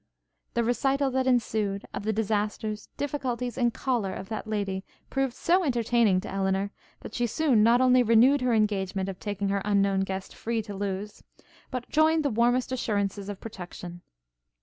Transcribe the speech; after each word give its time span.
The 0.55 0.63
recital 0.63 1.11
that 1.11 1.27
ensued 1.27 1.85
of 1.93 2.05
the 2.05 2.11
disasters, 2.11 2.89
difficulties, 2.97 3.55
and 3.55 3.71
choler 3.71 4.11
of 4.11 4.29
that 4.29 4.47
lady, 4.47 4.83
proved 5.11 5.35
so 5.35 5.63
entertaining 5.63 6.21
to 6.21 6.27
Elinor, 6.27 6.71
that 7.01 7.13
she 7.13 7.27
soon 7.27 7.61
not 7.61 7.81
only 7.81 8.01
renewed 8.01 8.41
her 8.41 8.55
engagement 8.55 9.09
of 9.09 9.19
taking 9.19 9.49
her 9.49 9.61
unknown 9.63 9.99
guest 9.99 10.33
free 10.33 10.63
to 10.63 10.73
Lewes, 10.73 11.21
but 11.69 11.87
joined 11.87 12.25
the 12.25 12.31
warmest 12.31 12.71
assurances 12.71 13.29
of 13.29 13.39
protection. 13.39 14.01